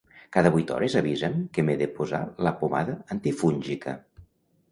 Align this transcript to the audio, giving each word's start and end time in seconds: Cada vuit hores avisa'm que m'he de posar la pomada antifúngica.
Cada 0.35 0.51
vuit 0.53 0.71
hores 0.75 0.93
avisa'm 1.01 1.35
que 1.57 1.65
m'he 1.67 1.75
de 1.81 1.87
posar 1.99 2.21
la 2.47 2.53
pomada 2.63 2.95
antifúngica. 3.17 3.93